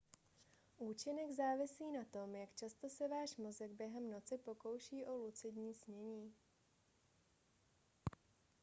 [0.79, 6.33] účinek závisí na tom jak často se váš mozek během noci pokouší o lucidní snění